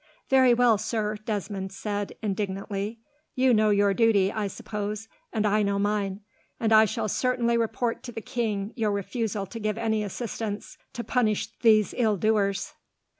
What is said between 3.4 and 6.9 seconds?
know your duty, I suppose, and I know mine, and I